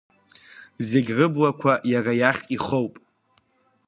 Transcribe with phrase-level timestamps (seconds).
[0.87, 2.93] Зегь рыблақәа иара иахь ихоуп.